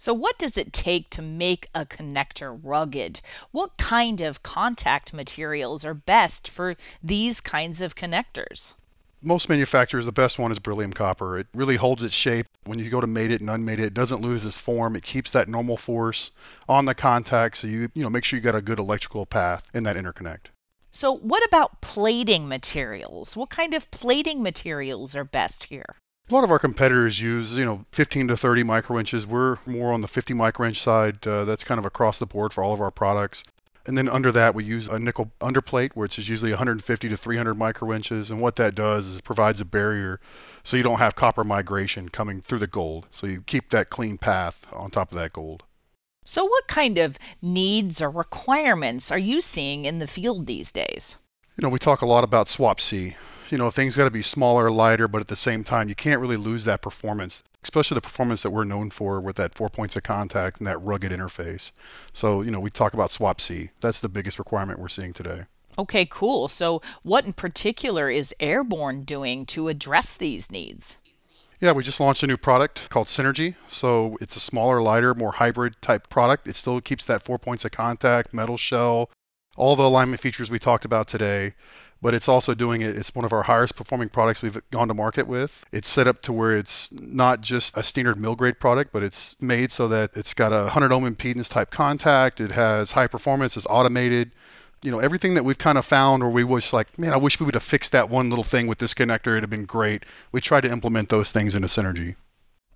So, 0.00 0.14
what 0.14 0.38
does 0.38 0.56
it 0.56 0.72
take 0.72 1.10
to 1.10 1.20
make 1.20 1.68
a 1.74 1.84
connector 1.84 2.58
rugged? 2.62 3.20
What 3.50 3.76
kind 3.76 4.22
of 4.22 4.42
contact 4.42 5.12
materials 5.12 5.84
are 5.84 5.92
best 5.92 6.48
for 6.48 6.76
these 7.02 7.42
kinds 7.42 7.82
of 7.82 7.94
connectors? 7.94 8.72
Most 9.20 9.50
manufacturers, 9.50 10.06
the 10.06 10.10
best 10.10 10.38
one 10.38 10.50
is 10.50 10.58
beryllium 10.58 10.94
copper. 10.94 11.38
It 11.38 11.48
really 11.52 11.76
holds 11.76 12.02
its 12.02 12.14
shape. 12.14 12.46
When 12.64 12.78
you 12.78 12.88
go 12.88 13.02
to 13.02 13.06
mate 13.06 13.30
it 13.30 13.42
and 13.42 13.50
unmate 13.50 13.74
it, 13.74 13.80
it 13.80 13.92
doesn't 13.92 14.22
lose 14.22 14.46
its 14.46 14.56
form. 14.56 14.96
It 14.96 15.02
keeps 15.02 15.30
that 15.32 15.50
normal 15.50 15.76
force 15.76 16.30
on 16.66 16.86
the 16.86 16.94
contact, 16.94 17.58
so 17.58 17.66
you 17.66 17.90
you 17.92 18.02
know 18.02 18.08
make 18.08 18.24
sure 18.24 18.38
you 18.38 18.42
got 18.42 18.54
a 18.54 18.62
good 18.62 18.78
electrical 18.78 19.26
path 19.26 19.68
in 19.74 19.82
that 19.82 19.96
interconnect. 19.96 20.46
So, 20.90 21.14
what 21.14 21.46
about 21.46 21.82
plating 21.82 22.48
materials? 22.48 23.36
What 23.36 23.50
kind 23.50 23.74
of 23.74 23.90
plating 23.90 24.42
materials 24.42 25.14
are 25.14 25.24
best 25.24 25.64
here? 25.64 25.96
A 26.30 26.34
lot 26.34 26.44
of 26.44 26.52
our 26.52 26.60
competitors 26.60 27.20
use, 27.20 27.56
you 27.56 27.64
know, 27.64 27.84
15 27.90 28.28
to 28.28 28.36
30 28.36 28.62
microinches. 28.62 29.26
We're 29.26 29.58
more 29.66 29.92
on 29.92 30.00
the 30.00 30.06
50 30.06 30.32
microinch 30.32 30.76
side. 30.76 31.26
Uh, 31.26 31.44
that's 31.44 31.64
kind 31.64 31.80
of 31.80 31.84
across 31.84 32.20
the 32.20 32.26
board 32.26 32.52
for 32.52 32.62
all 32.62 32.72
of 32.72 32.80
our 32.80 32.92
products. 32.92 33.42
And 33.84 33.98
then 33.98 34.08
under 34.08 34.30
that, 34.30 34.54
we 34.54 34.62
use 34.62 34.86
a 34.86 35.00
nickel 35.00 35.32
underplate, 35.40 35.96
which 35.96 36.20
is 36.20 36.28
usually 36.28 36.52
150 36.52 37.08
to 37.08 37.16
300 37.16 37.54
microinches. 37.54 38.30
And 38.30 38.40
what 38.40 38.54
that 38.56 38.76
does 38.76 39.08
is 39.08 39.18
it 39.18 39.24
provides 39.24 39.60
a 39.60 39.64
barrier 39.64 40.20
so 40.62 40.76
you 40.76 40.84
don't 40.84 41.00
have 41.00 41.16
copper 41.16 41.42
migration 41.42 42.08
coming 42.08 42.40
through 42.40 42.60
the 42.60 42.68
gold. 42.68 43.08
So 43.10 43.26
you 43.26 43.42
keep 43.42 43.70
that 43.70 43.90
clean 43.90 44.16
path 44.16 44.68
on 44.72 44.90
top 44.90 45.10
of 45.10 45.18
that 45.18 45.32
gold. 45.32 45.64
So, 46.24 46.44
what 46.44 46.68
kind 46.68 46.98
of 46.98 47.18
needs 47.42 48.00
or 48.00 48.08
requirements 48.08 49.10
are 49.10 49.18
you 49.18 49.40
seeing 49.40 49.84
in 49.84 49.98
the 49.98 50.06
field 50.06 50.46
these 50.46 50.70
days? 50.70 51.16
You 51.56 51.62
know, 51.62 51.70
we 51.70 51.80
talk 51.80 52.02
a 52.02 52.06
lot 52.06 52.22
about 52.22 52.46
SWaP-C 52.46 53.16
you 53.50 53.58
know, 53.58 53.70
things 53.70 53.96
got 53.96 54.04
to 54.04 54.10
be 54.10 54.22
smaller, 54.22 54.70
lighter, 54.70 55.08
but 55.08 55.20
at 55.20 55.28
the 55.28 55.36
same 55.36 55.64
time, 55.64 55.88
you 55.88 55.94
can't 55.94 56.20
really 56.20 56.36
lose 56.36 56.64
that 56.64 56.82
performance, 56.82 57.42
especially 57.62 57.94
the 57.94 58.00
performance 58.00 58.42
that 58.42 58.50
we're 58.50 58.64
known 58.64 58.90
for 58.90 59.20
with 59.20 59.36
that 59.36 59.54
four 59.54 59.68
points 59.68 59.96
of 59.96 60.02
contact 60.02 60.58
and 60.58 60.66
that 60.66 60.78
rugged 60.78 61.12
interface. 61.12 61.72
So, 62.12 62.42
you 62.42 62.50
know, 62.50 62.60
we 62.60 62.70
talk 62.70 62.94
about 62.94 63.10
SWaP-C. 63.10 63.70
That's 63.80 64.00
the 64.00 64.08
biggest 64.08 64.38
requirement 64.38 64.78
we're 64.78 64.88
seeing 64.88 65.12
today. 65.12 65.42
Okay, 65.78 66.06
cool. 66.06 66.48
So, 66.48 66.82
what 67.02 67.24
in 67.24 67.32
particular 67.32 68.10
is 68.10 68.34
Airborn 68.40 69.02
doing 69.02 69.46
to 69.46 69.68
address 69.68 70.14
these 70.14 70.50
needs? 70.50 70.98
Yeah, 71.60 71.72
we 71.72 71.82
just 71.82 72.00
launched 72.00 72.22
a 72.22 72.26
new 72.26 72.38
product 72.38 72.88
called 72.88 73.06
Synergy. 73.06 73.54
So 73.68 74.16
it's 74.18 74.34
a 74.34 74.40
smaller, 74.40 74.80
lighter, 74.80 75.14
more 75.14 75.32
hybrid 75.32 75.80
type 75.82 76.08
product. 76.08 76.48
It 76.48 76.56
still 76.56 76.80
keeps 76.80 77.04
that 77.04 77.22
four 77.22 77.38
points 77.38 77.66
of 77.66 77.70
contact, 77.70 78.32
metal 78.32 78.56
shell, 78.56 79.10
all 79.56 79.76
the 79.76 79.82
alignment 79.82 80.22
features 80.22 80.50
we 80.50 80.58
talked 80.58 80.86
about 80.86 81.06
today 81.06 81.54
but 82.02 82.14
it's 82.14 82.28
also 82.28 82.54
doing 82.54 82.80
it. 82.80 82.96
It's 82.96 83.14
one 83.14 83.24
of 83.24 83.32
our 83.32 83.42
highest 83.42 83.76
performing 83.76 84.08
products 84.08 84.42
we've 84.42 84.58
gone 84.70 84.88
to 84.88 84.94
market 84.94 85.26
with. 85.26 85.64
It's 85.72 85.88
set 85.88 86.06
up 86.06 86.22
to 86.22 86.32
where 86.32 86.56
it's 86.56 86.90
not 86.92 87.40
just 87.40 87.76
a 87.76 87.82
standard 87.82 88.18
mill 88.18 88.34
grade 88.34 88.58
product, 88.58 88.92
but 88.92 89.02
it's 89.02 89.40
made 89.40 89.70
so 89.72 89.88
that 89.88 90.10
it's 90.14 90.34
got 90.34 90.52
a 90.52 90.64
100 90.64 90.92
ohm 90.92 91.04
impedance 91.04 91.50
type 91.50 91.70
contact. 91.70 92.40
It 92.40 92.52
has 92.52 92.92
high 92.92 93.06
performance. 93.06 93.56
It's 93.56 93.66
automated. 93.68 94.30
You 94.82 94.90
know, 94.90 94.98
everything 94.98 95.34
that 95.34 95.44
we've 95.44 95.58
kind 95.58 95.76
of 95.76 95.84
found 95.84 96.22
where 96.22 96.32
we 96.32 96.42
was 96.42 96.72
like, 96.72 96.98
man, 96.98 97.12
I 97.12 97.18
wish 97.18 97.38
we 97.38 97.44
would 97.44 97.54
have 97.54 97.62
fixed 97.62 97.92
that 97.92 98.08
one 98.08 98.30
little 98.30 98.44
thing 98.44 98.66
with 98.66 98.78
this 98.78 98.94
connector. 98.94 99.32
It'd 99.32 99.42
have 99.42 99.50
been 99.50 99.66
great. 99.66 100.04
We 100.32 100.40
tried 100.40 100.62
to 100.62 100.70
implement 100.70 101.10
those 101.10 101.30
things 101.30 101.54
into 101.54 101.68
Synergy. 101.68 102.16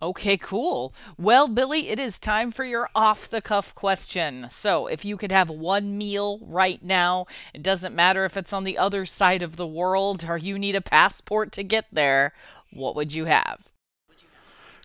Okay, 0.04 0.36
cool. 0.36 0.92
Well, 1.16 1.48
Billy, 1.48 1.88
it 1.88 1.98
is 1.98 2.18
time 2.18 2.50
for 2.50 2.62
your 2.62 2.90
off 2.94 3.26
the 3.26 3.40
cuff 3.40 3.74
question. 3.74 4.48
So, 4.50 4.86
if 4.86 5.02
you 5.02 5.16
could 5.16 5.32
have 5.32 5.48
one 5.48 5.96
meal 5.96 6.40
right 6.42 6.82
now, 6.84 7.24
it 7.54 7.62
doesn't 7.62 7.96
matter 7.96 8.26
if 8.26 8.36
it's 8.36 8.52
on 8.52 8.64
the 8.64 8.76
other 8.76 9.06
side 9.06 9.40
of 9.40 9.56
the 9.56 9.66
world 9.66 10.26
or 10.28 10.36
you 10.36 10.58
need 10.58 10.76
a 10.76 10.82
passport 10.82 11.52
to 11.52 11.62
get 11.62 11.86
there, 11.90 12.34
what 12.70 12.94
would 12.94 13.14
you 13.14 13.24
have? 13.24 13.66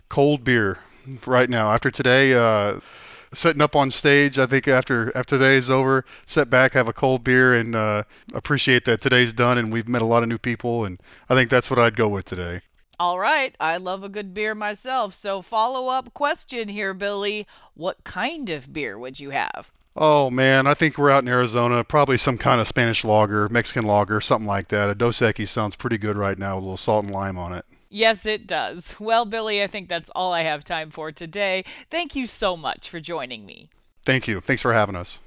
Cold 0.08 0.46
beer 0.46 0.80
right 1.28 1.50
now. 1.50 1.70
After 1.70 1.92
today, 1.92 2.34
uh, 2.34 2.80
setting 3.34 3.62
up 3.62 3.76
on 3.76 3.92
stage, 3.92 4.40
I 4.40 4.46
think 4.46 4.70
after 4.70 5.12
after 5.18 5.38
today 5.38 5.58
is 5.58 5.70
over, 5.70 6.06
sit 6.26 6.50
back, 6.50 6.72
have 6.72 6.88
a 6.88 6.94
cold 6.94 7.26
beer, 7.26 7.54
and 7.54 7.76
uh, 7.76 8.04
appreciate 8.34 8.86
that 8.86 9.02
today's 9.02 9.34
done 9.34 9.58
and 9.58 9.74
we've 9.74 9.90
met 9.90 10.02
a 10.02 10.06
lot 10.06 10.24
of 10.24 10.30
new 10.30 10.38
people. 10.38 10.86
And 10.86 10.98
I 11.28 11.36
think 11.36 11.50
that's 11.50 11.70
what 11.70 11.78
I'd 11.78 11.98
go 11.98 12.08
with 12.08 12.24
today. 12.24 12.62
All 13.00 13.18
right, 13.18 13.56
I 13.60 13.78
love 13.78 14.04
a 14.04 14.10
good 14.10 14.34
beer 14.34 14.54
myself. 14.54 15.14
So, 15.14 15.42
follow 15.42 15.88
up 15.88 16.14
question 16.14 16.68
here, 16.68 16.94
Billy. 16.94 17.48
What 17.74 18.04
kind 18.04 18.50
of 18.50 18.74
beer 18.74 19.00
would 19.00 19.20
you 19.20 19.30
have? 19.30 19.72
Oh 19.96 20.30
man, 20.30 20.68
I 20.68 20.74
think 20.74 20.98
we're 20.98 21.10
out 21.10 21.24
in 21.24 21.30
Arizona. 21.30 21.84
Probably 21.84 22.18
some 22.18 22.38
kind 22.38 22.62
of 22.62 22.68
Spanish 22.68 23.04
lager, 23.04 23.50
Mexican 23.50 23.86
lager, 23.86 24.22
something 24.22 24.48
like 24.48 24.68
that. 24.70 24.90
A 24.90 24.96
Dos 24.96 25.20
Equis 25.20 25.48
sounds 25.48 25.76
pretty 25.76 25.98
good 25.98 26.16
right 26.16 26.38
now 26.38 26.56
with 26.56 26.64
a 26.64 26.66
little 26.66 26.78
salt 26.78 27.06
and 27.06 27.14
lime 27.14 27.38
on 27.38 27.54
it. 27.54 27.66
Yes, 27.90 28.26
it 28.26 28.46
does. 28.46 28.96
Well, 29.00 29.26
Billy, 29.26 29.64
I 29.64 29.68
think 29.68 29.90
that's 29.90 30.12
all 30.12 30.32
I 30.32 30.44
have 30.44 30.64
time 30.64 30.92
for 30.92 31.12
today. 31.12 31.66
Thank 31.90 32.16
you 32.16 32.28
so 32.28 32.56
much 32.56 32.88
for 32.88 33.00
joining 33.00 33.46
me. 33.46 33.70
Thank 34.06 34.28
you. 34.28 34.40
Thanks 34.40 34.62
for 34.62 34.74
having 34.74 34.96
us. 34.96 35.22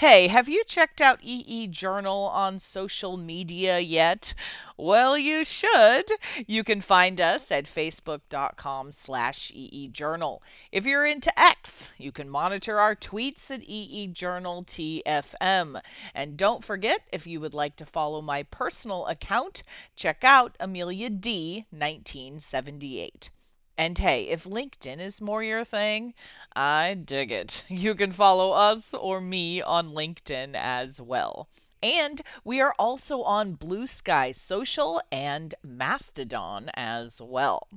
Hey, 0.00 0.28
have 0.28 0.46
you 0.46 0.62
checked 0.64 1.00
out 1.00 1.20
EE 1.22 1.68
Journal 1.68 2.24
on 2.24 2.58
social 2.58 3.16
media 3.16 3.78
yet? 3.78 4.34
Well, 4.76 5.16
you 5.16 5.42
should. 5.42 6.12
You 6.46 6.62
can 6.64 6.82
find 6.82 7.18
us 7.18 7.50
at 7.50 7.64
facebook.com 7.64 8.92
slash 8.92 9.50
eejournal. 9.52 10.40
If 10.70 10.84
you're 10.84 11.06
into 11.06 11.32
X, 11.40 11.94
you 11.96 12.12
can 12.12 12.28
monitor 12.28 12.78
our 12.78 12.94
tweets 12.94 13.50
at 13.50 13.62
eejournaltfm. 13.62 15.80
And 16.14 16.36
don't 16.36 16.62
forget, 16.62 17.00
if 17.10 17.26
you 17.26 17.40
would 17.40 17.54
like 17.54 17.76
to 17.76 17.86
follow 17.86 18.20
my 18.20 18.42
personal 18.42 19.06
account, 19.06 19.62
check 19.94 20.22
out 20.22 20.58
Amelia 20.60 21.08
D 21.08 21.64
1978. 21.70 23.30
And 23.78 23.98
hey, 23.98 24.22
if 24.28 24.44
LinkedIn 24.44 25.00
is 25.00 25.20
more 25.20 25.42
your 25.42 25.64
thing, 25.64 26.14
I 26.54 26.94
dig 26.94 27.30
it. 27.30 27.64
You 27.68 27.94
can 27.94 28.12
follow 28.12 28.52
us 28.52 28.94
or 28.94 29.20
me 29.20 29.60
on 29.60 29.90
LinkedIn 29.90 30.54
as 30.54 31.00
well. 31.00 31.48
And 31.82 32.22
we 32.44 32.60
are 32.60 32.74
also 32.78 33.22
on 33.22 33.54
Blue 33.54 33.86
Sky 33.86 34.32
Social 34.32 35.00
and 35.12 35.54
Mastodon 35.62 36.70
as 36.74 37.20
well. 37.22 37.68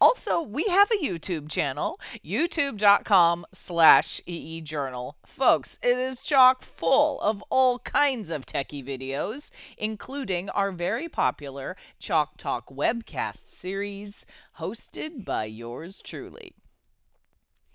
Also, 0.00 0.40
we 0.40 0.64
have 0.64 0.90
a 0.90 1.04
YouTube 1.04 1.48
channel, 1.48 1.98
youtube.com 2.24 3.46
slash 3.52 4.20
eejournal. 4.26 5.14
Folks, 5.26 5.78
it 5.82 5.98
is 5.98 6.20
chock 6.20 6.62
full 6.62 7.20
of 7.20 7.42
all 7.50 7.80
kinds 7.80 8.30
of 8.30 8.46
techie 8.46 8.84
videos, 8.84 9.50
including 9.76 10.48
our 10.50 10.70
very 10.70 11.08
popular 11.08 11.76
Chalk 11.98 12.36
Talk 12.36 12.68
webcast 12.68 13.48
series, 13.48 14.24
hosted 14.58 15.24
by 15.24 15.44
yours 15.46 16.00
truly. 16.00 16.54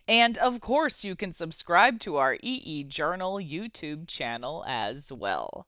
And 0.07 0.37
of 0.37 0.61
course, 0.61 1.03
you 1.03 1.15
can 1.15 1.31
subscribe 1.31 1.99
to 2.01 2.17
our 2.17 2.37
EE 2.41 2.83
Journal 2.83 3.37
YouTube 3.37 4.07
channel 4.07 4.63
as 4.67 5.11
well. 5.11 5.65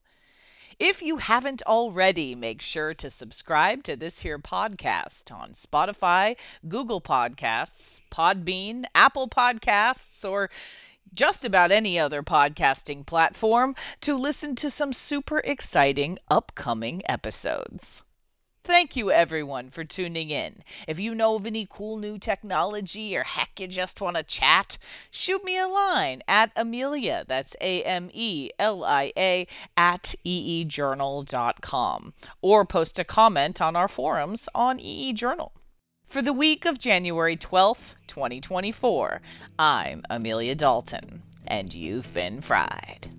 If 0.80 1.02
you 1.02 1.18
haven't 1.18 1.64
already, 1.64 2.36
make 2.36 2.62
sure 2.62 2.94
to 2.94 3.10
subscribe 3.10 3.82
to 3.84 3.96
this 3.96 4.20
here 4.20 4.38
podcast 4.38 5.34
on 5.34 5.54
Spotify, 5.54 6.38
Google 6.68 7.02
Podcasts, 7.02 8.02
Podbean, 8.12 8.86
Apple 8.94 9.28
Podcasts, 9.28 10.30
or 10.30 10.52
just 11.12 11.44
about 11.44 11.72
any 11.72 11.98
other 11.98 12.22
podcasting 12.22 13.08
platform 13.08 13.76
to 14.02 14.16
listen 14.16 14.56
to 14.58 14.70
some 14.70 14.94
super 14.94 15.40
exciting 15.40 16.20
upcoming 16.30 17.02
episodes. 17.10 18.04
Thank 18.68 18.98
you, 18.98 19.10
everyone, 19.12 19.70
for 19.70 19.86
tuning 19.86 20.30
in. 20.30 20.62
If 20.90 21.00
you 21.00 21.16
know 21.16 21.36
of 21.36 21.46
any 21.46 21.66
cool 21.70 21.96
new 21.96 22.18
technology 22.20 23.16
or 23.16 23.24
heck, 23.24 23.62
you 23.62 23.68
just 23.68 24.02
want 24.02 24.18
to 24.18 24.24
chat, 24.24 24.78
shoot 25.10 25.42
me 25.46 25.58
a 25.58 25.70
line 25.70 26.22
at 26.28 26.52
Amelia, 26.54 27.24
that's 27.26 27.56
A 27.62 27.82
M 27.84 28.10
E 28.12 28.50
L 28.60 28.84
I 28.84 29.14
A, 29.16 29.48
at 29.78 30.16
eejournal.com, 30.26 32.14
or 32.42 32.66
post 32.66 33.00
a 33.00 33.06
comment 33.06 33.62
on 33.62 33.78
our 33.78 33.88
forums 33.88 34.50
on 34.54 34.82
EE 34.82 35.14
Journal. 35.14 35.54
For 36.06 36.22
the 36.22 36.34
week 36.34 36.66
of 36.66 36.78
January 36.78 37.38
12th, 37.38 37.96
2024, 38.08 39.22
I'm 39.58 40.04
Amelia 40.10 40.56
Dalton, 40.56 41.24
and 41.48 41.74
you've 41.74 42.14
been 42.14 42.42
fried. 42.42 43.17